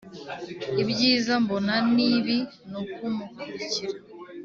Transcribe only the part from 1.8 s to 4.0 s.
nibi nukumukurikira